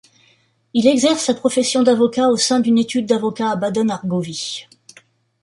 Il 0.73 0.87
exerce 0.87 1.27
la 1.27 1.35
profession 1.35 1.83
d'avocat 1.83 2.29
au 2.29 2.35
sein 2.35 2.59
d'une 2.59 2.79
études 2.79 3.05
d'avocat 3.05 3.51
à 3.51 3.55
Baden, 3.55 3.91
Argovie. 3.91 4.67